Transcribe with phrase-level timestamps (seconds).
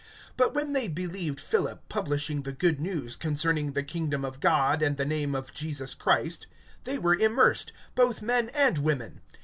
[0.35, 4.97] (12)But when they believed Philip publishing the good news concerning the kingdom of God and
[4.97, 6.47] the name of Jesus Christ,
[6.85, 9.21] they were immersed, both men and women.